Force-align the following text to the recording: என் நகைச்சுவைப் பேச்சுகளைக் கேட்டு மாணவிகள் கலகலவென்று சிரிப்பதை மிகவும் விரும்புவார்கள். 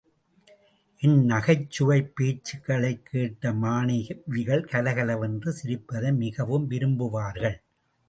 என் 1.01 1.25
நகைச்சுவைப் 1.25 2.09
பேச்சுகளைக் 2.15 3.05
கேட்டு 3.05 3.53
மாணவிகள் 3.53 4.65
கலகலவென்று 4.65 5.51
சிரிப்பதை 5.53 6.11
மிகவும் 6.13 6.69
விரும்புவார்கள். 6.69 7.59